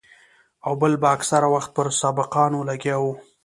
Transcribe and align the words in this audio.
او 0.65 0.71
بل 0.81 0.93
به 1.01 1.07
اکثره 1.15 1.47
وخت 1.55 1.69
پر 1.75 1.87
سبقانو 2.01 2.59
لګيا 2.69 2.97
وو. 2.99 3.13